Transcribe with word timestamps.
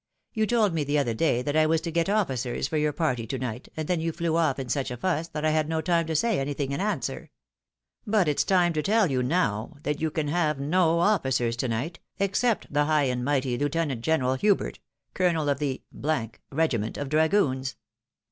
You 0.33 0.47
told 0.47 0.73
me 0.73 0.83
the 0.83 0.97
other 0.97 1.13
day 1.13 1.43
that 1.43 1.55
I 1.55 1.67
was 1.67 1.79
to 1.81 1.91
get 1.91 2.09
officers 2.09 2.67
for 2.67 2.75
your 2.77 2.91
party 2.91 3.27
to 3.27 3.37
night, 3.37 3.67
and 3.77 3.87
then 3.87 3.99
you 3.99 4.11
flew 4.11 4.35
off 4.35 4.57
in 4.57 4.67
such 4.67 4.89
a 4.89 4.97
fuss, 4.97 5.27
that 5.27 5.45
I 5.45 5.51
had 5.51 5.69
no 5.69 5.79
time 5.79 6.07
to 6.07 6.15
say 6.15 6.39
anything 6.39 6.71
in 6.71 6.81
answer. 6.81 7.29
But 8.07 8.27
it's 8.27 8.43
time 8.43 8.73
to 8.73 8.81
tell 8.81 9.11
you 9.11 9.21
now, 9.21 9.77
that 9.83 10.01
you 10.01 10.09
can 10.09 10.27
have 10.29 10.59
no 10.59 10.97
officers 10.97 11.55
to 11.57 11.67
night, 11.67 11.99
except 12.17 12.73
the 12.73 12.85
high 12.85 13.03
and 13.03 13.23
mighty 13.23 13.59
Lieutenant 13.59 14.01
General 14.01 14.33
Hubert, 14.33 14.79
Colonel 15.13 15.47
of 15.47 15.59
the 15.59 15.83
regiment 15.93 16.97
of 16.97 17.07
Dragoons." 17.07 17.75